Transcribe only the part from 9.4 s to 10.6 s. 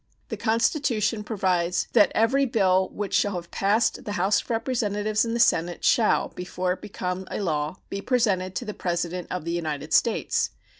the United States.